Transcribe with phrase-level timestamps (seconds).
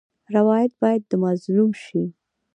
[0.35, 2.03] روایت باید د مظلوم شي.